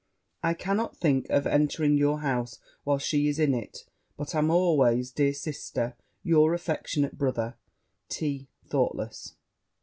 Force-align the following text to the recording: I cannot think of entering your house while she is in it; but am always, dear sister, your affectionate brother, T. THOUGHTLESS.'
I 0.41 0.55
cannot 0.55 0.97
think 0.97 1.29
of 1.29 1.45
entering 1.45 1.95
your 1.95 2.21
house 2.21 2.57
while 2.83 2.97
she 2.97 3.27
is 3.27 3.37
in 3.37 3.53
it; 3.53 3.85
but 4.17 4.33
am 4.33 4.49
always, 4.49 5.11
dear 5.11 5.31
sister, 5.31 5.95
your 6.23 6.55
affectionate 6.55 7.19
brother, 7.19 7.53
T. 8.09 8.47
THOUGHTLESS.' 8.67 9.35